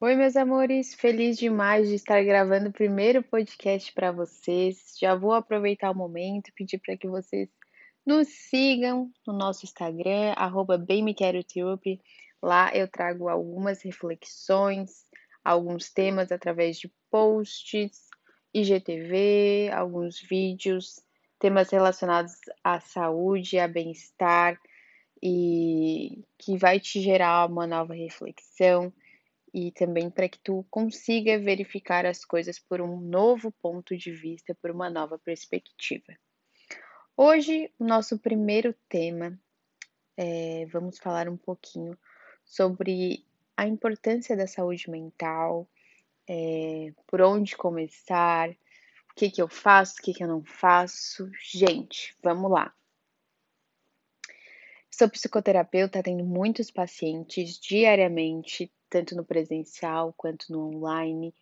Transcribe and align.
Oi, 0.00 0.14
meus 0.14 0.36
amores, 0.36 0.94
feliz 0.94 1.36
demais 1.36 1.88
de 1.88 1.96
estar 1.96 2.22
gravando 2.22 2.68
o 2.68 2.72
primeiro 2.72 3.20
podcast 3.20 3.92
para 3.92 4.12
vocês. 4.12 4.94
Já 4.96 5.16
vou 5.16 5.32
aproveitar 5.32 5.90
o 5.90 5.94
momento, 5.94 6.52
pedir 6.54 6.78
para 6.78 6.96
que 6.96 7.08
vocês 7.08 7.48
nos 8.06 8.28
sigam 8.28 9.10
no 9.26 9.32
nosso 9.36 9.64
Instagram, 9.64 10.34
arroba 10.36 10.78
Lá 12.40 12.70
eu 12.72 12.86
trago 12.86 13.28
algumas 13.28 13.82
reflexões, 13.82 15.04
alguns 15.44 15.90
temas 15.90 16.30
através 16.30 16.78
de 16.78 16.88
posts, 17.10 18.06
IGTV, 18.54 19.68
alguns 19.72 20.20
vídeos, 20.20 21.00
temas 21.40 21.70
relacionados 21.70 22.34
à 22.62 22.78
saúde, 22.78 23.58
a 23.58 23.66
bem-estar 23.66 24.60
e 25.20 26.22
que 26.38 26.56
vai 26.56 26.78
te 26.78 27.00
gerar 27.00 27.50
uma 27.50 27.66
nova 27.66 27.94
reflexão 27.94 28.92
e 29.52 29.72
também 29.72 30.10
para 30.10 30.28
que 30.28 30.38
tu 30.38 30.64
consiga 30.70 31.38
verificar 31.38 32.06
as 32.06 32.24
coisas 32.24 32.58
por 32.58 32.80
um 32.80 33.00
novo 33.00 33.50
ponto 33.52 33.96
de 33.96 34.10
vista, 34.10 34.54
por 34.54 34.70
uma 34.70 34.90
nova 34.90 35.18
perspectiva. 35.18 36.16
Hoje, 37.16 37.72
o 37.78 37.84
nosso 37.84 38.18
primeiro 38.18 38.74
tema, 38.88 39.38
é, 40.16 40.66
vamos 40.66 40.98
falar 40.98 41.28
um 41.28 41.36
pouquinho 41.36 41.98
sobre 42.44 43.24
a 43.56 43.66
importância 43.66 44.36
da 44.36 44.46
saúde 44.46 44.88
mental, 44.88 45.68
é, 46.28 46.92
por 47.06 47.20
onde 47.20 47.56
começar, 47.56 48.50
o 48.50 49.14
que, 49.16 49.30
que 49.30 49.42
eu 49.42 49.48
faço, 49.48 49.96
o 49.98 50.02
que, 50.02 50.14
que 50.14 50.22
eu 50.22 50.28
não 50.28 50.44
faço. 50.44 51.28
Gente, 51.42 52.14
vamos 52.22 52.50
lá. 52.50 52.72
Sou 54.90 55.08
psicoterapeuta, 55.08 55.98
atendo 56.00 56.24
muitos 56.24 56.70
pacientes 56.70 57.58
diariamente, 57.58 58.72
tanto 58.88 59.16
no 59.16 59.24
presencial 59.24 60.14
quanto 60.16 60.52
no 60.52 60.74
online. 60.74 61.34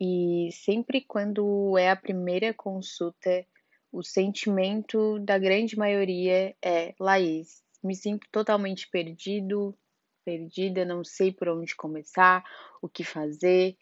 E 0.00 0.50
sempre 0.52 1.00
quando 1.00 1.78
é 1.78 1.90
a 1.90 1.96
primeira 1.96 2.52
consulta, 2.52 3.46
o 3.92 4.02
sentimento 4.02 5.18
da 5.20 5.38
grande 5.38 5.78
maioria 5.78 6.54
é: 6.62 6.94
Laís, 6.98 7.62
me 7.82 7.94
sinto 7.94 8.26
totalmente 8.32 8.88
perdido, 8.90 9.76
perdida, 10.24 10.84
não 10.84 11.04
sei 11.04 11.30
por 11.30 11.48
onde 11.48 11.76
começar, 11.76 12.42
o 12.82 12.88
que 12.88 13.04
fazer. 13.04 13.76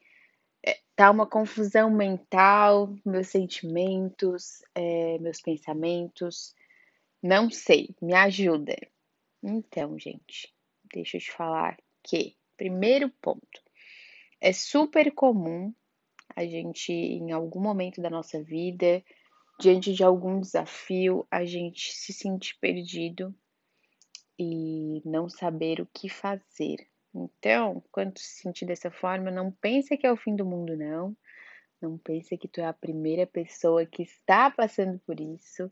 É, 0.65 0.79
tá 0.95 1.11
uma 1.11 1.27
confusão 1.27 1.91
mental, 1.91 2.95
meus 3.05 3.29
sentimentos, 3.29 4.63
é, 4.75 5.19
meus 5.19 5.41
pensamentos. 5.41 6.55
Não 7.23 7.51
sei, 7.51 7.95
me 8.03 8.13
ajuda. 8.15 8.77
Então, 9.43 9.99
gente, 9.99 10.55
deixa 10.93 11.17
eu 11.17 11.21
te 11.21 11.33
falar 11.33 11.77
que 12.03 12.37
Primeiro 12.63 13.11
ponto. 13.21 13.61
É 14.41 14.53
super 14.53 15.13
comum 15.13 15.75
a 16.37 16.47
gente, 16.47 16.93
em 16.93 17.33
algum 17.33 17.59
momento 17.61 18.01
da 18.01 18.09
nossa 18.09 18.41
vida, 18.41 19.03
diante 19.59 19.93
de 19.93 20.05
algum 20.05 20.39
desafio, 20.39 21.27
a 21.29 21.45
gente 21.45 21.93
se 21.93 22.13
sentir 22.13 22.57
perdido 22.61 23.35
e 24.39 25.03
não 25.05 25.29
saber 25.29 25.81
o 25.81 25.89
que 25.93 26.09
fazer. 26.09 26.87
Então, 27.13 27.83
quando 27.91 28.17
se 28.19 28.43
sentir 28.43 28.65
dessa 28.65 28.93
forma, 28.93 29.29
não 29.29 29.51
pense 29.51 29.97
que 29.97 30.07
é 30.07 30.13
o 30.13 30.17
fim 30.17 30.37
do 30.37 30.47
mundo, 30.47 30.77
não. 30.77 31.17
Não 31.81 31.99
pense 31.99 32.39
que 32.39 32.47
tu 32.47 32.61
é 32.61 32.67
a 32.67 32.73
primeira 32.73 33.27
pessoa 33.27 33.85
que 33.85 34.05
está 34.05 34.53
passando 34.53 35.01
por 35.01 35.19
isso. 35.19 35.69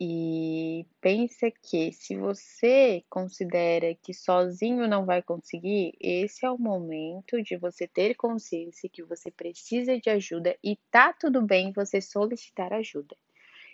E 0.00 0.86
pensa 1.00 1.50
que 1.50 1.92
se 1.92 2.16
você 2.16 3.04
considera 3.10 3.96
que 3.96 4.14
sozinho 4.14 4.86
não 4.86 5.04
vai 5.04 5.20
conseguir, 5.20 5.92
esse 6.00 6.46
é 6.46 6.50
o 6.50 6.56
momento 6.56 7.42
de 7.42 7.56
você 7.56 7.88
ter 7.88 8.14
consciência 8.14 8.88
que 8.88 9.02
você 9.02 9.28
precisa 9.28 9.98
de 9.98 10.08
ajuda 10.08 10.56
e 10.62 10.76
tá 10.88 11.12
tudo 11.12 11.42
bem 11.42 11.72
você 11.72 12.00
solicitar 12.00 12.72
ajuda. 12.72 13.16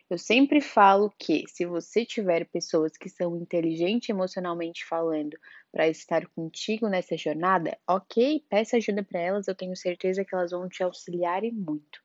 Eu 0.09 0.17
sempre 0.19 0.61
falo 0.61 1.13
que 1.19 1.45
se 1.47 1.67
você 1.67 2.07
tiver 2.07 2.47
pessoas 2.47 2.97
que 2.97 3.09
são 3.09 3.37
inteligentes 3.37 4.09
emocionalmente 4.09 4.85
falando 4.85 5.37
para 5.73 5.89
estar 5.89 6.27
contigo 6.29 6.89
nessa 6.89 7.17
jornada, 7.17 7.77
ok, 7.87 8.45
peça 8.49 8.77
ajuda 8.77 9.03
para 9.03 9.21
elas, 9.21 9.49
eu 9.49 9.55
tenho 9.55 9.77
certeza 9.77 10.25
que 10.25 10.35
elas 10.35 10.53
vão 10.53 10.69
te 10.69 10.83
auxiliar 10.83 11.43
e 11.45 11.51
muito. 11.51 12.03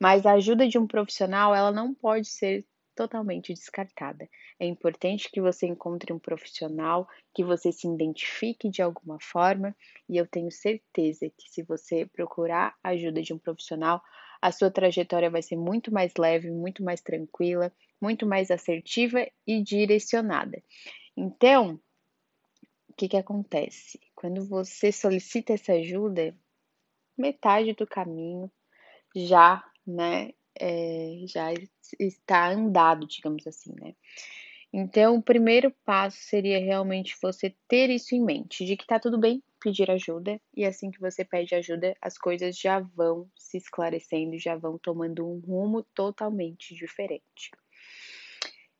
Mas 0.00 0.24
a 0.26 0.32
ajuda 0.32 0.68
de 0.68 0.78
um 0.78 0.86
profissional, 0.86 1.54
ela 1.54 1.70
não 1.72 1.92
pode 1.94 2.28
ser 2.28 2.64
totalmente 2.94 3.52
descartada. 3.52 4.28
É 4.58 4.66
importante 4.66 5.30
que 5.30 5.40
você 5.40 5.66
encontre 5.66 6.12
um 6.12 6.18
profissional, 6.18 7.08
que 7.34 7.44
você 7.44 7.72
se 7.72 7.86
identifique 7.86 8.68
de 8.68 8.82
alguma 8.82 9.18
forma, 9.20 9.74
e 10.08 10.16
eu 10.16 10.26
tenho 10.26 10.50
certeza 10.50 11.30
que 11.30 11.50
se 11.50 11.62
você 11.62 12.06
procurar 12.06 12.74
a 12.82 12.90
ajuda 12.90 13.22
de 13.22 13.32
um 13.32 13.38
profissional, 13.38 14.02
a 14.40 14.50
sua 14.50 14.70
trajetória 14.70 15.30
vai 15.30 15.42
ser 15.42 15.56
muito 15.56 15.92
mais 15.92 16.12
leve, 16.18 16.50
muito 16.50 16.82
mais 16.82 17.00
tranquila, 17.00 17.72
muito 18.00 18.26
mais 18.26 18.50
assertiva 18.50 19.26
e 19.46 19.62
direcionada. 19.62 20.62
Então, 21.16 21.80
o 22.88 22.94
que, 22.94 23.08
que 23.08 23.16
acontece? 23.16 24.00
Quando 24.14 24.44
você 24.46 24.90
solicita 24.90 25.52
essa 25.52 25.72
ajuda, 25.72 26.36
metade 27.16 27.72
do 27.74 27.86
caminho 27.86 28.50
já, 29.14 29.64
né, 29.86 30.32
é, 30.58 31.24
já 31.26 31.52
está 31.98 32.50
andado, 32.50 33.06
digamos 33.06 33.46
assim, 33.46 33.72
né? 33.80 33.94
Então, 34.72 35.16
o 35.16 35.22
primeiro 35.22 35.70
passo 35.84 36.16
seria 36.18 36.58
realmente 36.58 37.14
você 37.20 37.54
ter 37.68 37.90
isso 37.90 38.14
em 38.14 38.24
mente, 38.24 38.64
de 38.64 38.76
que 38.76 38.86
tá 38.86 38.98
tudo 38.98 39.18
bem 39.18 39.42
pedir 39.60 39.90
ajuda, 39.90 40.40
e 40.56 40.64
assim 40.64 40.90
que 40.90 40.98
você 40.98 41.24
pede 41.24 41.54
ajuda, 41.54 41.94
as 42.00 42.16
coisas 42.18 42.58
já 42.58 42.80
vão 42.80 43.30
se 43.36 43.58
esclarecendo, 43.58 44.38
já 44.38 44.56
vão 44.56 44.78
tomando 44.78 45.28
um 45.28 45.38
rumo 45.38 45.82
totalmente 45.94 46.74
diferente. 46.74 47.50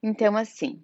Então, 0.03 0.37
assim, 0.37 0.83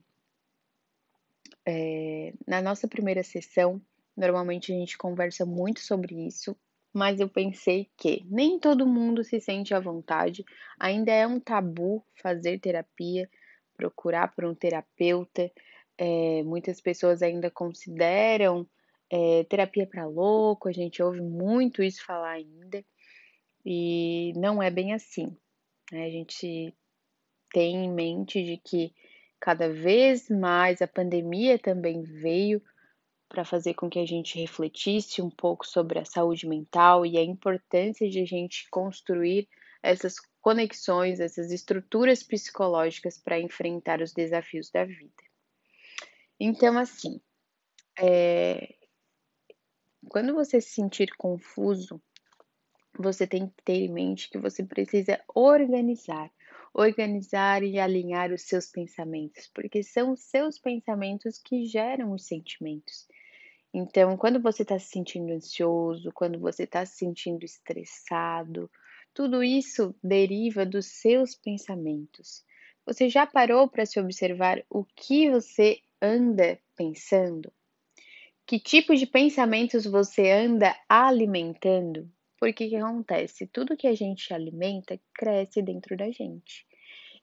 é, 1.66 2.32
na 2.46 2.62
nossa 2.62 2.86
primeira 2.86 3.22
sessão, 3.22 3.80
normalmente 4.16 4.72
a 4.72 4.76
gente 4.76 4.96
conversa 4.96 5.44
muito 5.44 5.80
sobre 5.80 6.14
isso, 6.26 6.56
mas 6.92 7.20
eu 7.20 7.28
pensei 7.28 7.88
que 7.96 8.24
nem 8.28 8.58
todo 8.58 8.86
mundo 8.86 9.22
se 9.22 9.40
sente 9.40 9.74
à 9.74 9.80
vontade, 9.80 10.44
ainda 10.78 11.12
é 11.12 11.26
um 11.26 11.38
tabu 11.38 12.04
fazer 12.20 12.58
terapia, 12.58 13.28
procurar 13.76 14.34
por 14.34 14.44
um 14.44 14.54
terapeuta. 14.54 15.50
É, 15.96 16.42
muitas 16.44 16.80
pessoas 16.80 17.22
ainda 17.22 17.50
consideram 17.50 18.66
é, 19.10 19.44
terapia 19.44 19.86
para 19.86 20.06
louco, 20.06 20.68
a 20.68 20.72
gente 20.72 21.02
ouve 21.02 21.20
muito 21.20 21.82
isso 21.82 22.04
falar 22.04 22.32
ainda, 22.32 22.84
e 23.64 24.32
não 24.36 24.62
é 24.62 24.70
bem 24.70 24.92
assim. 24.92 25.36
Né? 25.90 26.04
A 26.04 26.10
gente 26.10 26.74
tem 27.50 27.84
em 27.84 27.92
mente 27.92 28.42
de 28.42 28.56
que 28.58 28.92
cada 29.40 29.68
vez 29.68 30.28
mais 30.28 30.82
a 30.82 30.86
pandemia 30.86 31.58
também 31.58 32.02
veio 32.02 32.62
para 33.28 33.44
fazer 33.44 33.74
com 33.74 33.90
que 33.90 33.98
a 33.98 34.06
gente 34.06 34.38
refletisse 34.38 35.20
um 35.20 35.30
pouco 35.30 35.66
sobre 35.66 35.98
a 35.98 36.04
saúde 36.04 36.46
mental 36.46 37.04
e 37.04 37.18
a 37.18 37.22
importância 37.22 38.08
de 38.08 38.20
a 38.20 38.24
gente 38.24 38.68
construir 38.70 39.48
essas 39.82 40.16
conexões, 40.40 41.20
essas 41.20 41.52
estruturas 41.52 42.22
psicológicas 42.22 43.18
para 43.18 43.38
enfrentar 43.38 44.00
os 44.00 44.12
desafios 44.12 44.70
da 44.70 44.84
vida. 44.84 45.22
Então, 46.40 46.78
assim, 46.78 47.20
é... 47.98 48.74
quando 50.08 50.34
você 50.34 50.60
se 50.60 50.70
sentir 50.70 51.10
confuso, 51.16 52.00
você 52.98 53.26
tem 53.26 53.48
que 53.48 53.62
ter 53.64 53.74
em 53.74 53.92
mente 53.92 54.30
que 54.30 54.38
você 54.38 54.64
precisa 54.64 55.20
organizar, 55.34 56.30
organizar 56.72 57.62
e 57.62 57.78
alinhar 57.78 58.32
os 58.32 58.42
seus 58.42 58.66
pensamentos, 58.66 59.48
porque 59.54 59.82
são 59.82 60.12
os 60.12 60.20
seus 60.20 60.58
pensamentos 60.58 61.38
que 61.38 61.64
geram 61.64 62.12
os 62.12 62.26
sentimentos. 62.26 63.06
Então, 63.72 64.16
quando 64.16 64.40
você 64.40 64.62
está 64.62 64.78
se 64.78 64.88
sentindo 64.88 65.32
ansioso, 65.32 66.10
quando 66.12 66.38
você 66.38 66.64
está 66.64 66.84
se 66.86 66.96
sentindo 66.96 67.44
estressado, 67.44 68.70
tudo 69.12 69.42
isso 69.42 69.94
deriva 70.02 70.64
dos 70.64 70.86
seus 70.86 71.34
pensamentos. 71.34 72.44
Você 72.86 73.08
já 73.08 73.26
parou 73.26 73.68
para 73.68 73.84
se 73.84 74.00
observar 74.00 74.64
o 74.70 74.84
que 74.84 75.30
você 75.30 75.80
anda 76.00 76.58
pensando? 76.74 77.52
Que 78.46 78.58
tipo 78.58 78.94
de 78.96 79.06
pensamentos 79.06 79.84
você 79.84 80.30
anda 80.30 80.74
alimentando? 80.88 82.10
Porque 82.40 82.66
o 82.66 82.68
que 82.70 82.76
acontece? 82.76 83.46
Tudo 83.46 83.76
que 83.76 83.86
a 83.86 83.94
gente 83.94 84.32
alimenta 84.32 84.98
cresce 85.12 85.60
dentro 85.60 85.96
da 85.96 86.10
gente. 86.10 86.66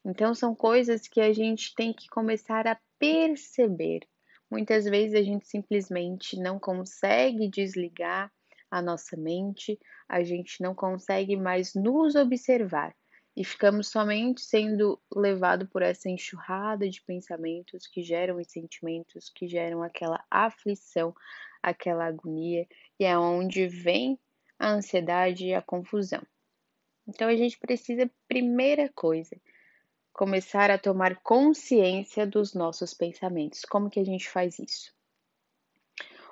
Então, 0.06 0.36
são 0.36 0.54
coisas 0.54 1.08
que 1.08 1.20
a 1.20 1.34
gente 1.34 1.74
tem 1.74 1.92
que 1.92 2.08
começar 2.10 2.68
a 2.68 2.78
perceber. 3.00 4.02
Muitas 4.50 4.86
vezes 4.86 5.16
a 5.16 5.24
gente 5.24 5.48
simplesmente 5.48 6.38
não 6.40 6.60
consegue 6.60 7.50
desligar 7.50 8.32
a 8.70 8.82
nossa 8.82 9.18
mente, 9.18 9.80
a 10.08 10.24
gente 10.24 10.62
não 10.62 10.76
consegue 10.76 11.36
mais 11.36 11.74
nos 11.74 12.16
observar 12.16 12.96
e 13.36 13.44
ficamos 13.44 13.90
somente 13.90 14.42
sendo 14.42 15.00
levado 15.14 15.68
por 15.68 15.82
essa 15.82 16.10
enxurrada 16.10 16.90
de 16.90 17.02
pensamentos 17.02 17.86
que 17.86 18.02
geram 18.02 18.38
os 18.38 18.48
sentimentos, 18.48 19.30
que 19.30 19.48
geram 19.48 19.84
aquela 19.84 20.24
aflição, 20.32 21.14
aquela 21.62 22.06
agonia, 22.06 22.66
e 23.00 23.04
é 23.04 23.18
onde 23.18 23.68
vem 23.68 24.18
a 24.58 24.70
ansiedade 24.70 25.48
e 25.48 25.54
a 25.54 25.62
confusão. 25.62 26.22
Então 27.08 27.28
a 27.28 27.36
gente 27.36 27.58
precisa, 27.60 28.10
primeira 28.28 28.90
coisa, 28.96 29.36
começar 30.16 30.72
a 30.72 30.78
tomar 30.78 31.22
consciência 31.22 32.26
dos 32.26 32.54
nossos 32.54 32.94
pensamentos. 32.94 33.62
Como 33.66 33.90
que 33.90 34.00
a 34.00 34.04
gente 34.04 34.30
faz 34.30 34.58
isso? 34.60 34.94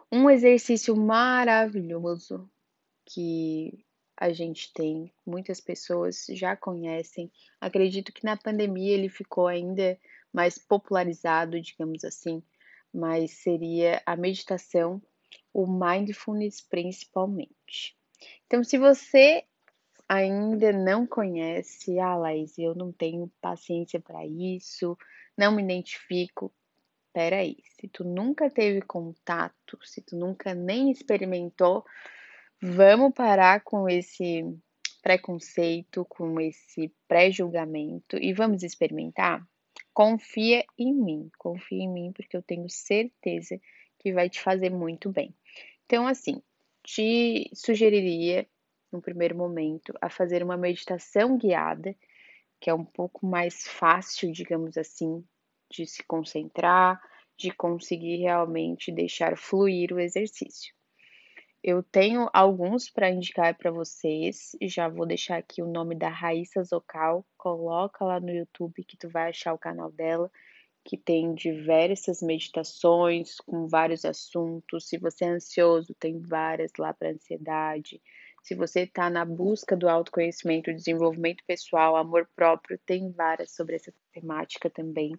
Um 0.09 0.29
exercício 0.29 0.95
maravilhoso 0.95 2.49
que 3.05 3.85
a 4.15 4.31
gente 4.31 4.71
tem, 4.73 5.13
muitas 5.25 5.59
pessoas 5.59 6.25
já 6.29 6.55
conhecem. 6.55 7.29
Acredito 7.59 8.13
que 8.13 8.23
na 8.23 8.37
pandemia 8.37 8.93
ele 8.93 9.09
ficou 9.09 9.47
ainda 9.47 9.99
mais 10.31 10.57
popularizado, 10.57 11.59
digamos 11.59 12.05
assim, 12.05 12.41
mas 12.93 13.31
seria 13.31 14.01
a 14.05 14.15
meditação, 14.15 15.01
o 15.53 15.67
mindfulness 15.67 16.61
principalmente. 16.61 17.97
Então, 18.45 18.63
se 18.63 18.77
você 18.77 19.43
ainda 20.07 20.71
não 20.71 21.07
conhece, 21.07 21.99
ah, 21.99 22.15
Laís, 22.15 22.57
eu 22.57 22.75
não 22.75 22.91
tenho 22.91 23.31
paciência 23.41 23.99
para 23.99 24.25
isso, 24.25 24.97
não 25.37 25.51
me 25.51 25.63
identifico. 25.63 26.53
Peraí, 27.13 27.57
se 27.79 27.87
tu 27.87 28.03
nunca 28.03 28.49
teve 28.49 28.81
contato, 28.81 29.77
se 29.83 30.01
tu 30.01 30.15
nunca 30.15 30.55
nem 30.55 30.91
experimentou, 30.91 31.85
vamos 32.61 33.13
parar 33.13 33.61
com 33.61 33.87
esse 33.87 34.43
preconceito, 35.01 36.05
com 36.05 36.39
esse 36.39 36.91
pré-julgamento 37.07 38.17
e 38.17 38.33
vamos 38.33 38.63
experimentar? 38.63 39.45
Confia 39.93 40.65
em 40.77 40.93
mim, 40.93 41.29
confia 41.37 41.83
em 41.83 41.89
mim, 41.89 42.11
porque 42.13 42.35
eu 42.35 42.41
tenho 42.41 42.67
certeza 42.69 43.59
que 43.99 44.11
vai 44.11 44.29
te 44.29 44.41
fazer 44.41 44.69
muito 44.71 45.11
bem. 45.11 45.35
Então, 45.85 46.07
assim, 46.07 46.41
te 46.83 47.49
sugeriria 47.53 48.47
no 48.93 49.01
primeiro 49.01 49.35
momento, 49.35 49.93
a 49.99 50.09
fazer 50.09 50.43
uma 50.43 50.55
meditação 50.55 51.37
guiada, 51.37 51.95
que 52.61 52.69
é 52.69 52.73
um 52.73 52.85
pouco 52.85 53.25
mais 53.25 53.67
fácil, 53.67 54.31
digamos 54.31 54.77
assim, 54.77 55.21
de 55.69 55.85
se 55.85 56.03
concentrar, 56.03 57.01
de 57.37 57.51
conseguir 57.51 58.17
realmente 58.17 58.91
deixar 58.91 59.37
fluir 59.37 59.91
o 59.91 59.99
exercício. 59.99 60.73
Eu 61.63 61.81
tenho 61.81 62.29
alguns 62.33 62.89
para 62.89 63.09
indicar 63.09 63.57
para 63.57 63.71
vocês, 63.71 64.51
já 64.61 64.89
vou 64.89 65.05
deixar 65.05 65.37
aqui 65.37 65.61
o 65.61 65.67
nome 65.67 65.95
da 65.95 66.09
Raíssa 66.09 66.61
Zocal, 66.63 67.25
coloca 67.37 68.03
lá 68.03 68.19
no 68.19 68.29
YouTube 68.29 68.83
que 68.83 68.97
tu 68.97 69.09
vai 69.09 69.29
achar 69.29 69.53
o 69.53 69.57
canal 69.57 69.89
dela, 69.89 70.29
que 70.83 70.97
tem 70.97 71.33
diversas 71.33 72.21
meditações 72.21 73.37
com 73.37 73.67
vários 73.67 74.03
assuntos. 74.03 74.89
Se 74.89 74.97
você 74.97 75.23
é 75.23 75.29
ansioso, 75.29 75.95
tem 75.95 76.19
várias 76.19 76.71
lá 76.77 76.93
para 76.93 77.11
ansiedade. 77.11 78.01
Se 78.43 78.53
você 78.53 78.81
está 78.81 79.09
na 79.09 79.23
busca 79.23 79.75
do 79.75 79.87
autoconhecimento, 79.87 80.73
desenvolvimento 80.73 81.41
pessoal, 81.47 81.95
amor 81.95 82.29
próprio, 82.35 82.77
tem 82.85 83.09
várias 83.09 83.55
sobre 83.55 83.77
essa 83.77 83.93
temática 84.11 84.69
também. 84.69 85.13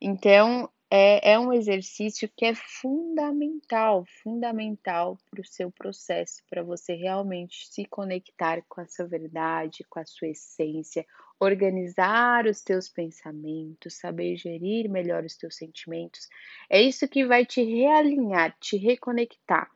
Então, 0.00 0.70
é, 0.88 1.32
é 1.32 1.38
um 1.38 1.52
exercício 1.52 2.30
que 2.36 2.44
é 2.44 2.54
fundamental, 2.54 4.04
fundamental 4.22 5.18
para 5.28 5.40
o 5.40 5.44
seu 5.44 5.68
processo, 5.72 6.44
para 6.48 6.62
você 6.62 6.94
realmente 6.94 7.66
se 7.66 7.84
conectar 7.86 8.62
com 8.68 8.80
a 8.80 8.86
sua 8.86 9.08
verdade, 9.08 9.84
com 9.90 9.98
a 9.98 10.06
sua 10.06 10.28
essência, 10.28 11.04
organizar 11.40 12.46
os 12.46 12.62
teus 12.62 12.88
pensamentos, 12.88 13.94
saber 13.98 14.36
gerir 14.36 14.88
melhor 14.88 15.24
os 15.24 15.36
teus 15.36 15.56
sentimentos. 15.56 16.28
É 16.70 16.80
isso 16.80 17.08
que 17.08 17.26
vai 17.26 17.44
te 17.44 17.64
realinhar, 17.64 18.56
te 18.60 18.76
reconectar 18.76 19.68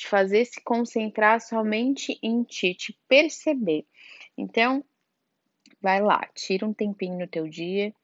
te 0.00 0.08
fazer 0.08 0.46
se 0.46 0.62
concentrar 0.62 1.42
somente 1.42 2.18
em 2.22 2.42
ti, 2.42 2.74
te 2.74 2.98
perceber. 3.06 3.86
Então, 4.36 4.82
vai 5.78 6.00
lá, 6.00 6.26
tira 6.34 6.66
um 6.66 6.72
tempinho 6.72 7.18
no 7.18 7.28
teu 7.28 7.46
dia, 7.46 7.94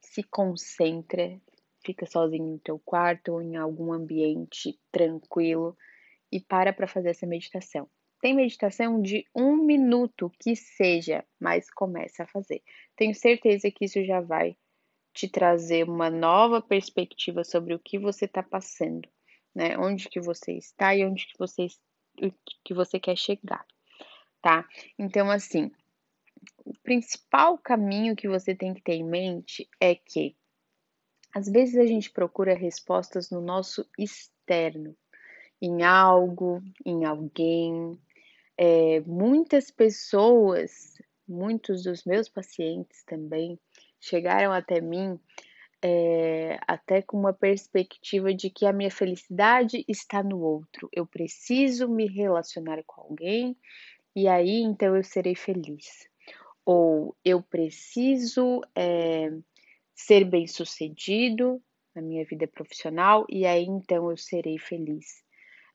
se 0.00 0.24
concentra, 0.24 1.40
fica 1.84 2.04
sozinho 2.04 2.54
no 2.54 2.58
teu 2.58 2.80
quarto 2.80 3.34
ou 3.34 3.40
em 3.40 3.54
algum 3.56 3.92
ambiente 3.92 4.76
tranquilo 4.90 5.78
e 6.32 6.40
para 6.40 6.72
para 6.72 6.88
fazer 6.88 7.10
essa 7.10 7.26
meditação. 7.28 7.88
Tem 8.20 8.34
meditação 8.34 9.00
de 9.00 9.24
um 9.32 9.56
minuto 9.56 10.32
que 10.40 10.56
seja, 10.56 11.24
mas 11.38 11.70
começa 11.70 12.24
a 12.24 12.26
fazer. 12.26 12.60
Tenho 12.96 13.14
certeza 13.14 13.70
que 13.70 13.84
isso 13.84 14.04
já 14.04 14.20
vai 14.20 14.56
te 15.14 15.28
trazer 15.28 15.88
uma 15.88 16.10
nova 16.10 16.60
perspectiva 16.60 17.44
sobre 17.44 17.72
o 17.72 17.78
que 17.78 18.00
você 18.00 18.24
está 18.24 18.42
passando 18.42 19.08
né? 19.56 19.78
Onde 19.78 20.06
que 20.10 20.20
você 20.20 20.52
está 20.52 20.94
e 20.94 21.02
onde 21.02 21.26
que 21.26 21.38
você, 21.38 21.68
que 22.62 22.74
você 22.74 23.00
quer 23.00 23.16
chegar, 23.16 23.64
tá? 24.42 24.68
Então, 24.98 25.30
assim, 25.30 25.72
o 26.62 26.74
principal 26.82 27.56
caminho 27.56 28.14
que 28.14 28.28
você 28.28 28.54
tem 28.54 28.74
que 28.74 28.82
ter 28.82 28.92
em 28.92 29.04
mente 29.04 29.66
é 29.80 29.94
que 29.94 30.36
às 31.34 31.48
vezes 31.48 31.76
a 31.78 31.86
gente 31.86 32.10
procura 32.10 32.54
respostas 32.54 33.30
no 33.30 33.40
nosso 33.40 33.88
externo, 33.98 34.94
em 35.60 35.82
algo, 35.82 36.62
em 36.84 37.06
alguém. 37.06 37.98
É, 38.58 39.00
muitas 39.00 39.70
pessoas, 39.70 41.00
muitos 41.26 41.82
dos 41.82 42.04
meus 42.04 42.28
pacientes 42.28 43.02
também, 43.04 43.58
chegaram 43.98 44.52
até 44.52 44.82
mim 44.82 45.18
é, 45.88 46.58
até 46.66 47.00
com 47.00 47.16
uma 47.16 47.32
perspectiva 47.32 48.34
de 48.34 48.50
que 48.50 48.66
a 48.66 48.72
minha 48.72 48.90
felicidade 48.90 49.84
está 49.86 50.20
no 50.20 50.40
outro. 50.40 50.88
Eu 50.92 51.06
preciso 51.06 51.88
me 51.88 52.08
relacionar 52.08 52.82
com 52.84 53.02
alguém 53.02 53.56
e 54.16 54.26
aí 54.26 54.62
então 54.62 54.96
eu 54.96 55.04
serei 55.04 55.36
feliz. 55.36 56.08
Ou 56.64 57.16
eu 57.24 57.40
preciso 57.40 58.62
é, 58.74 59.30
ser 59.94 60.24
bem 60.24 60.48
sucedido 60.48 61.62
na 61.94 62.02
minha 62.02 62.24
vida 62.24 62.48
profissional 62.48 63.24
e 63.28 63.46
aí 63.46 63.64
então 63.64 64.10
eu 64.10 64.16
serei 64.16 64.58
feliz. 64.58 65.22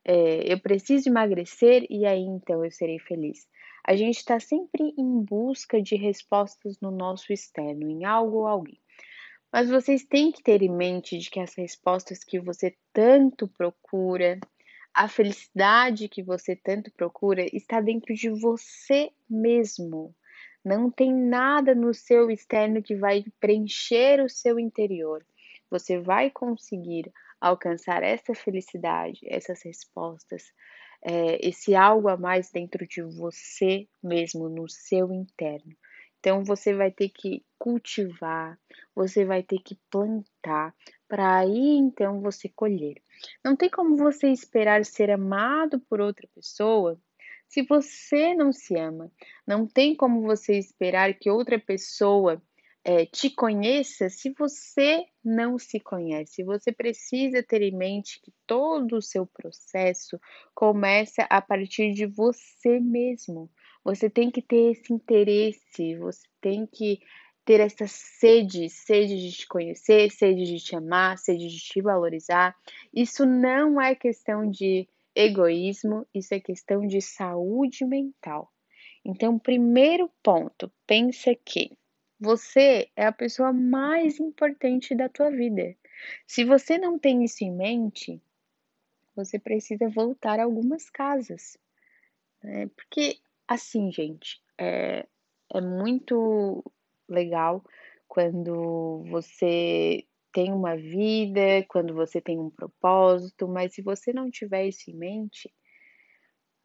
É, 0.04 0.52
eu 0.52 0.60
preciso 0.60 1.08
emagrecer 1.08 1.86
e 1.90 2.06
aí 2.06 2.20
então 2.20 2.66
eu 2.66 2.72
serei 2.72 3.00
feliz. 3.00 3.48
A 3.88 3.96
gente 3.96 4.18
está 4.18 4.42
sempre 4.42 4.94
em 4.98 5.24
busca 5.24 5.82
de 5.82 5.96
respostas 5.96 6.78
no 6.82 6.92
nosso 6.92 7.32
externo, 7.32 7.90
em 7.90 8.04
algo 8.04 8.40
ou 8.40 8.48
alguém. 8.48 8.82
Mas 9.52 9.70
vocês 9.70 10.06
têm 10.06 10.32
que 10.32 10.42
ter 10.42 10.62
em 10.62 10.70
mente 10.70 11.18
de 11.18 11.30
que 11.30 11.40
as 11.40 11.54
respostas 11.56 12.24
que 12.24 12.40
você 12.40 12.74
tanto 12.94 13.48
procura, 13.48 14.40
a 14.94 15.08
felicidade 15.10 16.08
que 16.08 16.24
você 16.24 16.56
tanto 16.56 16.90
procura, 16.92 17.46
está 17.54 17.82
dentro 17.82 18.14
de 18.14 18.30
você 18.30 19.12
mesmo. 19.30 20.16
Não 20.64 20.90
tem 20.90 21.14
nada 21.14 21.76
no 21.76 21.94
seu 21.94 22.32
externo 22.32 22.82
que 22.82 22.96
vai 22.96 23.26
preencher 23.40 24.24
o 24.24 24.30
seu 24.30 24.58
interior. 24.58 25.26
Você 25.70 26.00
vai 26.00 26.30
conseguir 26.30 27.12
alcançar 27.40 28.04
essa 28.04 28.34
felicidade, 28.34 29.20
essas 29.26 29.64
respostas, 29.64 30.54
é, 31.04 31.46
esse 31.46 31.76
algo 31.76 32.08
a 32.08 32.16
mais 32.16 32.52
dentro 32.52 32.88
de 32.88 33.02
você 33.02 33.88
mesmo, 34.04 34.48
no 34.48 34.70
seu 34.70 35.12
interno. 35.12 35.76
Então 36.22 36.44
você 36.44 36.72
vai 36.72 36.92
ter 36.92 37.10
que 37.10 37.44
cultivar, 37.58 38.58
você 38.96 39.26
vai 39.26 39.42
ter 39.42 39.58
que 39.58 39.76
plantar, 39.90 40.74
para 41.08 41.40
aí 41.40 41.76
então 41.78 42.22
você 42.22 42.48
colher. 42.48 43.02
Não 43.44 43.56
tem 43.56 43.72
como 43.72 43.98
você 43.98 44.28
esperar 44.28 44.86
ser 44.86 45.10
amado 45.10 45.80
por 45.90 46.00
outra 46.00 46.28
pessoa 46.36 47.00
se 47.48 47.64
você 47.64 48.36
não 48.36 48.54
se 48.54 48.78
ama. 48.78 49.12
Não 49.46 49.68
tem 49.68 49.96
como 49.96 50.22
você 50.22 50.58
esperar 50.60 51.14
que 51.16 51.30
outra 51.30 51.60
pessoa 51.60 52.42
é, 52.84 53.06
te 53.06 53.30
conheça 53.30 54.08
se 54.10 54.32
você 54.38 55.06
não 55.24 55.58
se 55.58 55.80
conhece. 55.80 56.44
Você 56.44 56.72
precisa 56.72 57.44
ter 57.44 57.64
em 57.64 57.76
mente 57.76 58.22
que 58.22 58.32
todo 58.46 58.96
o 58.98 59.02
seu 59.02 59.26
processo 59.26 60.20
começa 60.54 61.24
a 61.24 61.42
partir 61.42 61.94
de 61.94 62.06
você 62.06 62.80
mesmo. 62.80 63.50
Você 63.84 64.10
tem 64.10 64.30
que 64.30 64.42
ter 64.42 64.72
esse 64.72 64.94
interesse, 64.94 65.96
você 65.98 66.28
tem 66.40 66.66
que 66.66 67.00
ter 67.44 67.60
essa 67.60 67.88
sede, 67.88 68.70
sede 68.70 69.18
de 69.18 69.32
te 69.32 69.48
conhecer, 69.48 70.12
sede 70.12 70.46
de 70.46 70.60
te 70.60 70.76
amar, 70.76 71.18
sede 71.18 71.48
de 71.48 71.58
te 71.58 71.82
valorizar. 71.82 72.56
Isso 72.94 73.26
não 73.26 73.82
é 73.82 73.96
questão 73.96 74.50
de 74.50 74.88
egoísmo, 75.16 76.08
isso 76.14 76.34
é 76.34 76.40
questão 76.40 76.86
de 76.86 77.02
saúde 77.02 77.84
mental. 77.86 78.52
Então, 79.04 79.40
primeiro 79.40 80.10
ponto, 80.22 80.72
pensa 80.86 81.36
que 81.36 81.72
você 82.20 82.88
é 82.96 83.08
a 83.08 83.12
pessoa 83.12 83.52
mais 83.52 84.20
importante 84.20 84.94
da 84.94 85.10
tua 85.10 85.32
vida. 85.32 85.76
Se 86.28 86.44
você 86.44 86.78
não 86.78 87.00
tem 87.00 87.24
isso 87.24 87.44
em 87.44 87.52
mente, 87.52 88.22
você 89.16 89.40
precisa 89.40 89.90
voltar 89.90 90.40
a 90.40 90.44
algumas 90.44 90.90
casas. 90.90 91.58
Né? 92.44 92.70
Porque 92.76 93.18
Assim, 93.54 93.92
gente, 93.92 94.42
é, 94.58 95.06
é 95.54 95.60
muito 95.62 96.64
legal 97.10 97.62
quando 98.08 99.04
você 99.10 100.06
tem 100.34 100.54
uma 100.54 100.78
vida, 100.78 101.66
quando 101.68 101.94
você 101.94 102.22
tem 102.22 102.40
um 102.40 102.50
propósito, 102.50 103.48
mas 103.50 103.74
se 103.74 103.82
você 103.82 104.14
não 104.14 104.32
tiver 104.32 104.68
isso 104.68 104.90
em 104.90 104.96
mente, 104.96 105.52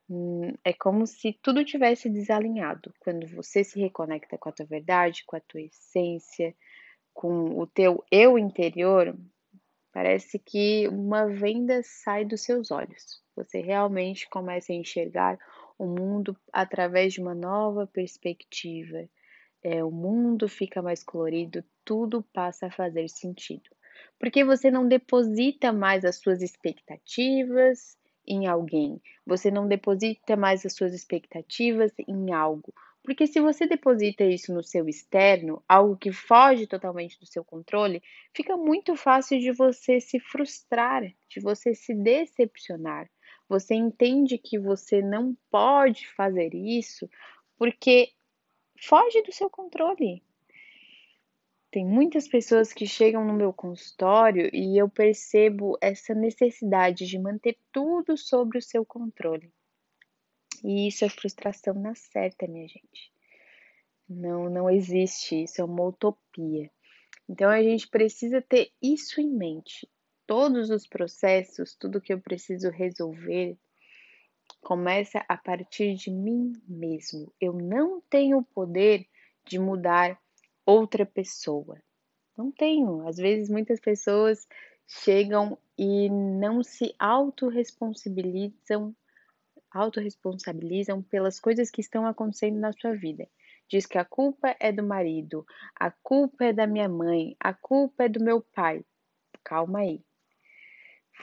Hum, 0.08 0.52
é 0.64 0.72
como 0.72 1.06
se 1.06 1.32
tudo 1.42 1.64
tivesse 1.64 2.08
desalinhado. 2.08 2.92
Quando 3.00 3.26
você 3.34 3.64
se 3.64 3.80
reconecta 3.80 4.38
com 4.38 4.48
a 4.48 4.52
tua 4.52 4.66
verdade, 4.66 5.24
com 5.26 5.36
a 5.36 5.40
tua 5.40 5.60
essência, 5.62 6.54
com 7.14 7.58
o 7.60 7.66
teu 7.66 8.04
eu 8.10 8.38
interior, 8.38 9.16
parece 9.92 10.38
que 10.38 10.88
uma 10.88 11.26
venda 11.26 11.82
sai 11.84 12.24
dos 12.24 12.42
seus 12.42 12.70
olhos. 12.70 13.22
Você 13.36 13.60
realmente 13.60 14.28
começa 14.30 14.72
a 14.72 14.76
enxergar 14.76 15.38
o 15.78 15.86
mundo 15.86 16.36
através 16.52 17.12
de 17.12 17.20
uma 17.20 17.34
nova 17.34 17.86
perspectiva. 17.86 19.08
É, 19.62 19.82
o 19.82 19.90
mundo 19.90 20.48
fica 20.48 20.80
mais 20.80 21.02
colorido, 21.02 21.64
tudo 21.84 22.22
passa 22.32 22.66
a 22.66 22.70
fazer 22.70 23.08
sentido. 23.08 23.70
Porque 24.18 24.44
você 24.44 24.70
não 24.70 24.86
deposita 24.86 25.72
mais 25.72 26.04
as 26.04 26.16
suas 26.16 26.42
expectativas 26.42 27.96
em 28.26 28.46
alguém, 28.46 29.00
você 29.24 29.50
não 29.50 29.68
deposita 29.68 30.36
mais 30.36 30.66
as 30.66 30.74
suas 30.74 30.92
expectativas 30.92 31.92
em 32.06 32.32
algo. 32.32 32.72
Porque 33.06 33.24
se 33.28 33.40
você 33.40 33.68
deposita 33.68 34.24
isso 34.24 34.52
no 34.52 34.64
seu 34.64 34.88
externo, 34.88 35.62
algo 35.68 35.96
que 35.96 36.10
foge 36.10 36.66
totalmente 36.66 37.18
do 37.20 37.26
seu 37.26 37.44
controle, 37.44 38.02
fica 38.34 38.56
muito 38.56 38.96
fácil 38.96 39.38
de 39.38 39.52
você 39.52 40.00
se 40.00 40.18
frustrar, 40.18 41.04
de 41.28 41.40
você 41.40 41.72
se 41.72 41.94
decepcionar. 41.94 43.08
Você 43.48 43.74
entende 43.74 44.38
que 44.38 44.58
você 44.58 45.00
não 45.00 45.36
pode 45.50 46.08
fazer 46.08 46.54
isso 46.54 47.08
porque 47.56 48.12
foge 48.80 49.22
do 49.22 49.32
seu 49.32 49.48
controle. 49.48 50.22
Tem 51.70 51.84
muitas 51.84 52.26
pessoas 52.26 52.72
que 52.72 52.86
chegam 52.86 53.24
no 53.24 53.34
meu 53.34 53.52
consultório 53.52 54.48
e 54.52 54.80
eu 54.80 54.88
percebo 54.88 55.76
essa 55.80 56.14
necessidade 56.14 57.06
de 57.06 57.18
manter 57.18 57.58
tudo 57.70 58.16
sob 58.16 58.58
o 58.58 58.62
seu 58.62 58.84
controle. 58.84 59.52
E 60.64 60.88
isso 60.88 61.04
é 61.04 61.08
frustração 61.08 61.74
na 61.74 61.94
certa, 61.94 62.46
minha 62.46 62.66
gente. 62.66 63.12
Não, 64.08 64.48
não 64.48 64.70
existe 64.70 65.42
isso, 65.42 65.60
é 65.60 65.64
uma 65.64 65.84
utopia. 65.84 66.70
Então 67.28 67.50
a 67.50 67.62
gente 67.62 67.88
precisa 67.88 68.40
ter 68.40 68.70
isso 68.80 69.20
em 69.20 69.28
mente. 69.28 69.88
Todos 70.26 70.70
os 70.70 70.86
processos, 70.86 71.74
tudo 71.74 72.00
que 72.00 72.12
eu 72.12 72.20
preciso 72.20 72.68
resolver, 72.70 73.56
começa 74.60 75.24
a 75.28 75.36
partir 75.36 75.94
de 75.94 76.10
mim 76.10 76.52
mesmo. 76.66 77.32
Eu 77.40 77.52
não 77.52 78.00
tenho 78.10 78.38
o 78.38 78.44
poder 78.44 79.06
de 79.46 79.58
mudar 79.58 80.20
outra 80.64 81.06
pessoa. 81.06 81.80
Não 82.36 82.50
tenho. 82.50 83.06
Às 83.06 83.16
vezes 83.16 83.48
muitas 83.48 83.78
pessoas 83.78 84.46
chegam 84.86 85.56
e 85.78 86.08
não 86.10 86.62
se 86.62 86.94
autorresponsabilizam, 86.98 88.94
autorresponsabilizam 89.70 91.02
pelas 91.02 91.38
coisas 91.38 91.70
que 91.70 91.80
estão 91.80 92.06
acontecendo 92.06 92.58
na 92.58 92.72
sua 92.72 92.94
vida. 92.94 93.28
Diz 93.68 93.86
que 93.86 93.98
a 93.98 94.04
culpa 94.04 94.54
é 94.60 94.70
do 94.70 94.82
marido, 94.82 95.44
a 95.74 95.90
culpa 95.90 96.46
é 96.46 96.52
da 96.52 96.66
minha 96.66 96.88
mãe, 96.88 97.36
a 97.40 97.52
culpa 97.52 98.04
é 98.04 98.08
do 98.08 98.22
meu 98.22 98.40
pai. 98.40 98.84
Calma 99.42 99.80
aí. 99.80 100.05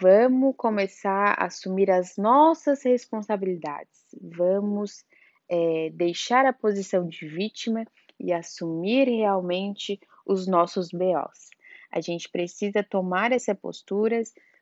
Vamos 0.02 0.56
começar 0.58 1.36
a 1.38 1.46
assumir 1.46 1.92
as 1.92 2.18
nossas 2.18 2.84
responsabilidades. 2.84 4.08
Vamos 4.20 5.06
é, 5.48 5.92
deixar 5.94 6.46
a 6.48 6.54
posição 6.54 7.08
de 7.08 7.28
vítima 7.28 7.86
e 8.20 8.34
assumir 8.34 9.08
realmente 9.08 10.00
os 10.26 10.48
nossos 10.48 10.90
BOs. 10.90 11.50
A 11.92 12.02
gente 12.02 12.28
precisa 12.28 12.82
tomar 12.84 13.32
essa 13.32 13.54
postura, 13.54 14.22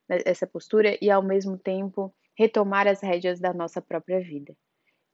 essa 0.09 0.45
postura 0.45 0.97
e 1.01 1.09
ao 1.09 1.23
mesmo 1.23 1.57
tempo 1.57 2.13
retomar 2.37 2.87
as 2.87 3.01
rédeas 3.01 3.39
da 3.39 3.53
nossa 3.53 3.81
própria 3.81 4.19
vida. 4.19 4.53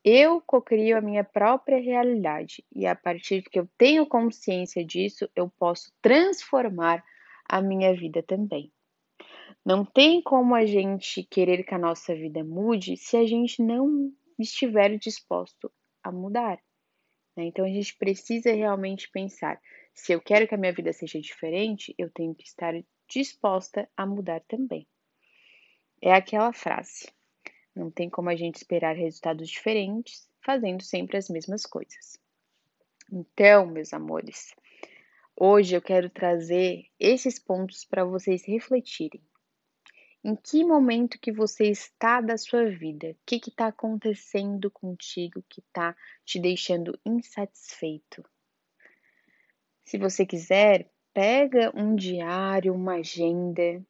Eu 0.04 0.42
cocrio 0.42 0.98
a 0.98 1.02
minha 1.02 1.24
própria 1.24 1.80
realidade 1.80 2.64
e 2.74 2.88
a 2.88 2.96
partir 2.96 3.44
que 3.44 3.60
eu 3.60 3.68
tenho 3.78 4.08
consciência 4.08 4.84
disso, 4.84 5.30
eu 5.36 5.48
posso 5.60 5.92
transformar 6.02 7.04
a 7.48 7.62
minha 7.62 7.94
vida 7.94 8.24
também. 8.24 8.72
Não 9.68 9.84
tem 9.84 10.22
como 10.22 10.56
a 10.56 10.66
gente 10.66 11.24
querer 11.24 11.62
que 11.66 11.76
a 11.76 11.78
nossa 11.78 12.16
vida 12.16 12.42
mude 12.42 12.96
se 12.96 13.18
a 13.18 13.28
gente 13.28 13.62
não 13.62 14.14
estiver 14.40 14.98
disposto 14.98 15.70
a 16.02 16.10
mudar. 16.10 16.58
Né? 17.36 17.48
Então 17.48 17.66
a 17.66 17.68
gente 17.68 17.94
precisa 17.98 18.54
realmente 18.54 19.12
pensar: 19.12 19.62
se 19.94 20.14
eu 20.14 20.22
quero 20.22 20.48
que 20.48 20.56
a 20.56 20.58
minha 20.58 20.72
vida 20.72 20.94
seja 20.94 21.20
diferente, 21.20 21.94
eu 21.98 22.10
tenho 22.10 22.34
que 22.34 22.48
estar 22.48 22.82
disposta 23.10 23.90
a 23.98 24.06
mudar 24.06 24.40
também. 24.48 24.88
É 26.02 26.14
aquela 26.14 26.54
frase: 26.54 27.12
não 27.76 27.92
tem 27.92 28.10
como 28.10 28.30
a 28.30 28.38
gente 28.38 28.56
esperar 28.56 28.96
resultados 28.96 29.50
diferentes 29.50 30.30
fazendo 30.46 30.82
sempre 30.82 31.18
as 31.18 31.28
mesmas 31.28 31.66
coisas. 31.66 32.18
Então, 33.12 33.66
meus 33.66 33.92
amores, 33.92 34.56
hoje 35.36 35.76
eu 35.76 35.82
quero 35.82 36.10
trazer 36.10 36.86
esses 36.98 37.38
pontos 37.38 37.84
para 37.84 38.06
vocês 38.06 38.46
refletirem. 38.46 39.22
Em 40.28 40.36
que 40.36 40.62
momento 40.62 41.18
que 41.18 41.32
você 41.32 41.70
está 41.70 42.20
da 42.20 42.38
sua 42.38 42.70
vida? 42.70 43.12
O 43.12 43.16
que 43.26 43.38
está 43.38 43.68
acontecendo 43.68 44.70
contigo 44.70 45.42
que 45.48 45.62
está 45.62 45.96
te 46.26 46.38
deixando 46.38 47.00
insatisfeito? 47.06 48.26
Se 49.86 49.98
você 49.98 50.26
quiser, 50.26 50.92
pega 51.14 51.72
um 51.74 51.96
diário, 51.96 52.76
uma 52.76 52.96
agenda 52.96 53.82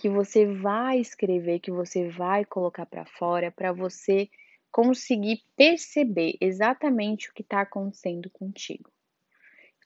que 0.00 0.08
você 0.08 0.46
vai 0.46 0.98
escrever, 0.98 1.60
que 1.60 1.70
você 1.70 2.08
vai 2.08 2.46
colocar 2.46 2.86
para 2.86 3.04
fora, 3.04 3.52
para 3.52 3.70
você 3.70 4.30
conseguir 4.72 5.44
perceber 5.54 6.38
exatamente 6.40 7.28
o 7.28 7.34
que 7.34 7.42
está 7.42 7.60
acontecendo 7.60 8.30
contigo 8.30 8.93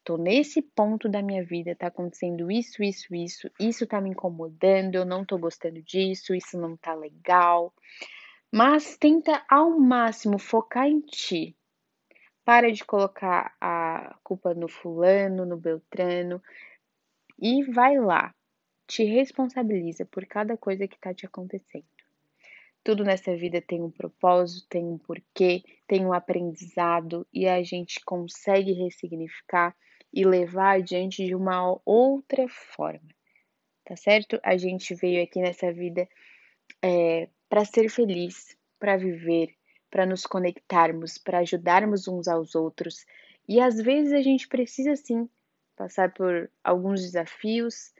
tô 0.08 0.16
nesse 0.16 0.62
ponto 0.62 1.06
da 1.06 1.20
minha 1.20 1.44
vida, 1.44 1.76
tá 1.76 1.88
acontecendo 1.88 2.50
isso, 2.50 2.82
isso, 2.82 3.14
isso, 3.14 3.50
isso 3.60 3.86
tá 3.86 4.00
me 4.00 4.08
incomodando, 4.08 4.94
eu 4.94 5.04
não 5.04 5.22
tô 5.22 5.36
gostando 5.36 5.82
disso, 5.82 6.34
isso 6.34 6.58
não 6.58 6.78
tá 6.78 6.94
legal. 6.94 7.74
Mas 8.50 8.96
tenta 8.96 9.44
ao 9.50 9.78
máximo 9.78 10.38
focar 10.38 10.86
em 10.86 11.02
ti. 11.02 11.54
Para 12.42 12.72
de 12.72 12.86
colocar 12.86 13.54
a 13.60 14.18
culpa 14.24 14.54
no 14.54 14.66
fulano, 14.66 15.44
no 15.44 15.58
beltrano 15.58 16.42
e 17.38 17.62
vai 17.64 17.98
lá. 17.98 18.34
Te 18.86 19.04
responsabiliza 19.04 20.06
por 20.06 20.24
cada 20.24 20.56
coisa 20.56 20.88
que 20.88 20.98
tá 20.98 21.12
te 21.12 21.26
acontecendo. 21.26 21.84
Tudo 22.82 23.04
nessa 23.04 23.36
vida 23.36 23.60
tem 23.60 23.82
um 23.82 23.90
propósito, 23.90 24.66
tem 24.70 24.86
um 24.86 24.96
porquê, 24.96 25.62
tem 25.86 26.06
um 26.06 26.14
aprendizado 26.14 27.26
e 27.30 27.46
a 27.46 27.62
gente 27.62 28.02
consegue 28.06 28.72
ressignificar 28.72 29.76
e 30.12 30.24
levar 30.24 30.76
adiante 30.76 31.24
de 31.24 31.34
uma 31.34 31.78
outra 31.84 32.48
forma, 32.48 33.08
tá 33.84 33.96
certo? 33.96 34.38
A 34.42 34.56
gente 34.56 34.94
veio 34.94 35.22
aqui 35.22 35.40
nessa 35.40 35.72
vida 35.72 36.08
é, 36.82 37.28
para 37.48 37.64
ser 37.64 37.88
feliz, 37.88 38.56
para 38.78 38.96
viver, 38.96 39.54
para 39.90 40.06
nos 40.06 40.24
conectarmos, 40.24 41.18
para 41.18 41.38
ajudarmos 41.38 42.08
uns 42.08 42.28
aos 42.28 42.54
outros. 42.54 43.04
E 43.48 43.60
às 43.60 43.80
vezes 43.80 44.12
a 44.12 44.22
gente 44.22 44.48
precisa 44.48 44.94
sim 44.96 45.28
passar 45.76 46.12
por 46.12 46.50
alguns 46.62 47.00
desafios 47.02 47.92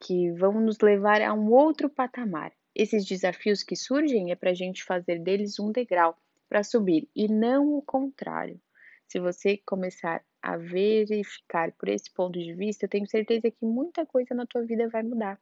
que 0.00 0.32
vão 0.32 0.60
nos 0.60 0.78
levar 0.80 1.22
a 1.22 1.32
um 1.32 1.50
outro 1.52 1.88
patamar. 1.88 2.52
Esses 2.74 3.04
desafios 3.04 3.62
que 3.62 3.76
surgem 3.76 4.30
é 4.30 4.36
para 4.36 4.50
a 4.50 4.54
gente 4.54 4.84
fazer 4.84 5.18
deles 5.18 5.58
um 5.58 5.72
degrau 5.72 6.16
para 6.48 6.62
subir 6.62 7.08
e 7.14 7.28
não 7.28 7.74
o 7.74 7.82
contrário. 7.82 8.60
Se 9.06 9.18
você 9.18 9.58
começar 9.66 10.24
a 10.42 10.56
verificar 10.56 11.72
por 11.72 11.88
esse 11.88 12.10
ponto 12.12 12.38
de 12.38 12.54
vista, 12.54 12.84
eu 12.84 12.88
tenho 12.88 13.06
certeza 13.06 13.50
que 13.50 13.64
muita 13.64 14.06
coisa 14.06 14.34
na 14.34 14.46
tua 14.46 14.64
vida 14.64 14.88
vai 14.88 15.02
mudar. 15.02 15.40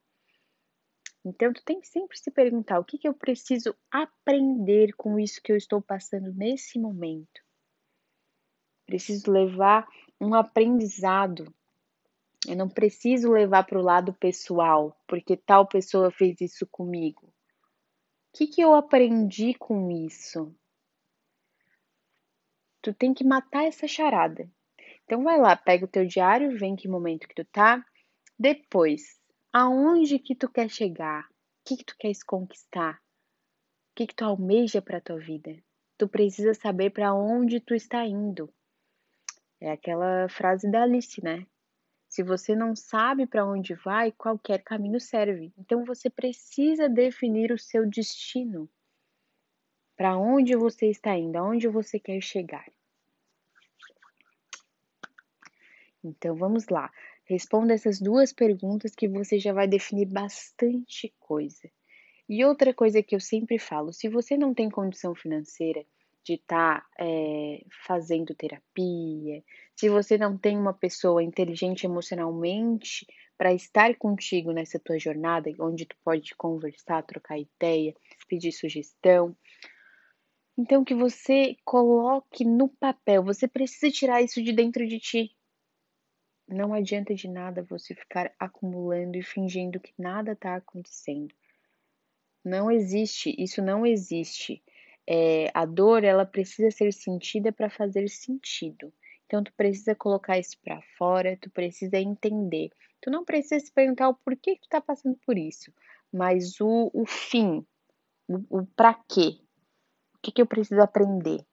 Então, 1.24 1.52
tu 1.52 1.62
tem 1.64 1.80
que 1.80 1.88
sempre 1.88 2.18
se 2.18 2.30
perguntar 2.30 2.78
o 2.78 2.84
que, 2.84 2.96
que 2.96 3.08
eu 3.08 3.14
preciso 3.14 3.74
aprender 3.90 4.94
com 4.94 5.18
isso 5.18 5.42
que 5.42 5.52
eu 5.52 5.56
estou 5.56 5.82
passando 5.82 6.32
nesse 6.32 6.78
momento. 6.78 7.42
Preciso 8.86 9.30
levar 9.30 9.86
um 10.20 10.34
aprendizado. 10.34 11.52
Eu 12.46 12.56
não 12.56 12.68
preciso 12.68 13.30
levar 13.30 13.64
para 13.64 13.78
o 13.78 13.82
lado 13.82 14.14
pessoal, 14.14 14.96
porque 15.06 15.36
tal 15.36 15.66
pessoa 15.66 16.10
fez 16.10 16.40
isso 16.40 16.66
comigo. 16.66 17.26
O 17.26 18.38
que, 18.38 18.46
que 18.46 18.60
eu 18.60 18.74
aprendi 18.74 19.52
com 19.54 19.90
isso? 19.90 20.54
Tu 22.80 22.94
tem 22.94 23.12
que 23.12 23.24
matar 23.24 23.64
essa 23.64 23.86
charada. 23.86 24.48
Então 25.08 25.24
vai 25.24 25.40
lá, 25.40 25.56
pega 25.56 25.86
o 25.86 25.88
teu 25.88 26.04
diário, 26.04 26.58
vê 26.58 26.66
em 26.66 26.76
que 26.76 26.86
momento 26.86 27.26
que 27.26 27.34
tu 27.34 27.42
tá. 27.46 27.82
Depois, 28.38 29.18
aonde 29.50 30.18
que 30.18 30.34
tu 30.34 30.50
quer 30.50 30.68
chegar? 30.68 31.24
O 31.24 31.28
que 31.64 31.78
que 31.78 31.84
tu 31.84 31.96
queres 31.98 32.22
conquistar? 32.22 32.96
O 32.96 33.94
que 33.96 34.06
que 34.06 34.14
tu 34.14 34.26
almeja 34.26 34.82
para 34.82 35.00
tua 35.00 35.18
vida? 35.18 35.56
Tu 35.96 36.06
precisa 36.06 36.52
saber 36.52 36.90
para 36.90 37.14
onde 37.14 37.58
tu 37.58 37.74
está 37.74 38.04
indo. 38.04 38.52
É 39.58 39.70
aquela 39.70 40.28
frase 40.28 40.70
da 40.70 40.82
Alice, 40.82 41.24
né? 41.24 41.46
Se 42.06 42.22
você 42.22 42.54
não 42.54 42.76
sabe 42.76 43.26
para 43.26 43.46
onde 43.46 43.72
vai, 43.72 44.12
qualquer 44.12 44.62
caminho 44.62 45.00
serve. 45.00 45.54
Então 45.56 45.86
você 45.86 46.10
precisa 46.10 46.86
definir 46.86 47.50
o 47.50 47.58
seu 47.58 47.88
destino. 47.88 48.68
Para 49.96 50.18
onde 50.18 50.54
você 50.54 50.90
está 50.90 51.16
indo? 51.16 51.36
Aonde 51.36 51.66
você 51.66 51.98
quer 51.98 52.20
chegar? 52.20 52.66
Então 56.02 56.34
vamos 56.36 56.68
lá. 56.68 56.90
Responda 57.24 57.74
essas 57.74 58.00
duas 58.00 58.32
perguntas 58.32 58.94
que 58.94 59.08
você 59.08 59.38
já 59.38 59.52
vai 59.52 59.66
definir 59.66 60.06
bastante 60.06 61.12
coisa. 61.18 61.68
E 62.28 62.44
outra 62.44 62.74
coisa 62.74 63.02
que 63.02 63.14
eu 63.14 63.20
sempre 63.20 63.58
falo: 63.58 63.92
se 63.92 64.08
você 64.08 64.36
não 64.36 64.54
tem 64.54 64.70
condição 64.70 65.14
financeira 65.14 65.84
de 66.24 66.34
estar 66.34 66.80
tá, 66.80 66.86
é, 66.98 67.64
fazendo 67.86 68.34
terapia, 68.34 69.42
se 69.74 69.88
você 69.88 70.18
não 70.18 70.36
tem 70.36 70.58
uma 70.58 70.74
pessoa 70.74 71.22
inteligente 71.22 71.84
emocionalmente 71.84 73.06
para 73.36 73.54
estar 73.54 73.94
contigo 73.96 74.52
nessa 74.52 74.78
tua 74.78 74.98
jornada, 74.98 75.50
onde 75.60 75.86
tu 75.86 75.96
pode 76.04 76.34
conversar, 76.34 77.02
trocar 77.02 77.38
ideia, 77.38 77.94
pedir 78.28 78.52
sugestão, 78.52 79.34
então 80.58 80.84
que 80.84 80.92
você 80.92 81.56
coloque 81.64 82.44
no 82.44 82.68
papel. 82.68 83.22
Você 83.22 83.46
precisa 83.46 83.92
tirar 83.92 84.20
isso 84.20 84.42
de 84.42 84.52
dentro 84.52 84.84
de 84.88 84.98
ti. 84.98 85.30
Não 86.48 86.72
adianta 86.72 87.14
de 87.14 87.28
nada 87.28 87.62
você 87.62 87.94
ficar 87.94 88.32
acumulando 88.38 89.18
e 89.18 89.22
fingindo 89.22 89.78
que 89.78 89.92
nada 89.98 90.32
está 90.32 90.56
acontecendo. 90.56 91.34
Não 92.42 92.70
existe, 92.70 93.34
isso 93.38 93.60
não 93.60 93.84
existe. 93.84 94.62
É, 95.06 95.50
a 95.52 95.66
dor 95.66 96.04
ela 96.04 96.24
precisa 96.24 96.70
ser 96.70 96.92
sentida 96.92 97.52
para 97.52 97.68
fazer 97.68 98.08
sentido. 98.08 98.90
Então 99.26 99.44
tu 99.44 99.52
precisa 99.52 99.94
colocar 99.94 100.38
isso 100.38 100.58
para 100.64 100.80
fora, 100.96 101.36
tu 101.38 101.50
precisa 101.50 101.98
entender. 101.98 102.70
Tu 103.00 103.10
não 103.10 103.26
precisa 103.26 103.60
se 103.60 103.70
perguntar 103.70 104.08
o 104.08 104.14
porquê 104.14 104.56
que 104.56 104.62
tu 104.62 104.68
tá 104.70 104.80
passando 104.80 105.18
por 105.26 105.36
isso, 105.36 105.70
mas 106.10 106.58
o, 106.60 106.90
o 106.94 107.04
fim, 107.04 107.64
o, 108.26 108.60
o 108.60 108.66
para 108.66 108.94
quê? 108.94 109.38
O 110.14 110.18
que, 110.22 110.32
que 110.32 110.40
eu 110.42 110.46
preciso 110.46 110.80
aprender? 110.80 111.44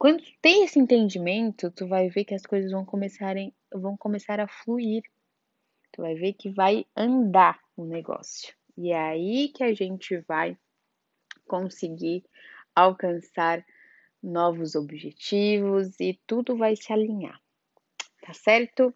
Quando 0.00 0.22
tu 0.22 0.32
tem 0.40 0.64
esse 0.64 0.78
entendimento, 0.78 1.70
tu 1.70 1.86
vai 1.86 2.08
ver 2.08 2.24
que 2.24 2.32
as 2.32 2.46
coisas 2.46 2.72
vão 2.72 2.86
começarem, 2.86 3.54
vão 3.70 3.98
começar 3.98 4.40
a 4.40 4.48
fluir. 4.48 5.02
Tu 5.92 6.00
vai 6.00 6.14
ver 6.14 6.32
que 6.32 6.48
vai 6.48 6.86
andar 6.96 7.60
o 7.76 7.84
negócio. 7.84 8.54
E 8.78 8.92
é 8.92 8.98
aí 8.98 9.48
que 9.50 9.62
a 9.62 9.74
gente 9.74 10.16
vai 10.26 10.56
conseguir 11.46 12.24
alcançar 12.74 13.62
novos 14.22 14.74
objetivos 14.74 16.00
e 16.00 16.18
tudo 16.26 16.56
vai 16.56 16.74
se 16.76 16.90
alinhar. 16.94 17.38
Tá 18.22 18.32
certo? 18.32 18.94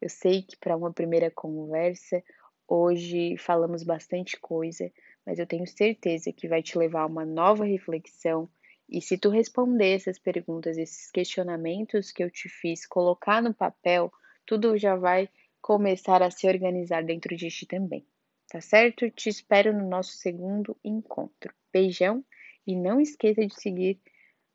Eu 0.00 0.08
sei 0.08 0.40
que 0.40 0.56
para 0.56 0.74
uma 0.74 0.90
primeira 0.90 1.30
conversa, 1.30 2.24
hoje 2.66 3.36
falamos 3.36 3.82
bastante 3.82 4.40
coisa, 4.40 4.90
mas 5.26 5.38
eu 5.38 5.46
tenho 5.46 5.66
certeza 5.66 6.32
que 6.32 6.48
vai 6.48 6.62
te 6.62 6.78
levar 6.78 7.02
a 7.02 7.06
uma 7.06 7.26
nova 7.26 7.66
reflexão 7.66 8.48
e 8.90 9.00
se 9.00 9.16
tu 9.16 9.30
responder 9.30 9.94
essas 9.94 10.18
perguntas, 10.18 10.76
esses 10.76 11.10
questionamentos 11.10 12.10
que 12.10 12.22
eu 12.22 12.30
te 12.30 12.48
fiz, 12.48 12.86
colocar 12.86 13.40
no 13.40 13.54
papel, 13.54 14.12
tudo 14.44 14.76
já 14.76 14.96
vai 14.96 15.28
começar 15.60 16.22
a 16.22 16.30
se 16.30 16.48
organizar 16.48 17.04
dentro 17.04 17.36
de 17.36 17.48
ti 17.48 17.66
também. 17.66 18.04
Tá 18.48 18.60
certo? 18.60 19.08
Te 19.10 19.28
espero 19.28 19.72
no 19.72 19.88
nosso 19.88 20.12
segundo 20.12 20.76
encontro. 20.84 21.54
Beijão 21.72 22.24
e 22.66 22.74
não 22.74 23.00
esqueça 23.00 23.46
de 23.46 23.54
seguir 23.54 24.00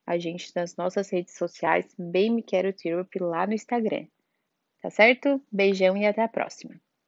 a 0.06 0.18
gente 0.18 0.52
nas 0.54 0.76
nossas 0.76 1.10
redes 1.10 1.34
sociais, 1.34 1.86
bem 1.98 2.30
me 2.30 2.42
quero 2.42 2.72
lá 3.20 3.46
no 3.46 3.54
Instagram. 3.54 4.06
Tá 4.80 4.90
certo? 4.90 5.42
Beijão 5.50 5.96
e 5.96 6.06
até 6.06 6.22
a 6.22 6.28
próxima. 6.28 6.80